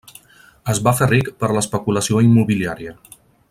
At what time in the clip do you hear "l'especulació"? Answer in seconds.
1.57-2.23